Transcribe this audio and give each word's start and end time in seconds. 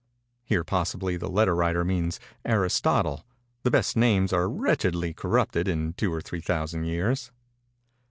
[Here, 0.43 0.63
possibly, 0.63 1.15
the 1.15 1.29
letter 1.29 1.53
writer 1.53 1.85
means 1.85 2.19
Aristotle; 2.43 3.23
the 3.61 3.69
best 3.69 3.95
names 3.95 4.33
are 4.33 4.49
wretchedly 4.49 5.13
corrupted 5.13 5.67
in 5.67 5.93
two 5.93 6.11
or 6.11 6.21
three 6.21 6.41
thousand 6.41 6.85
years. 6.85 7.29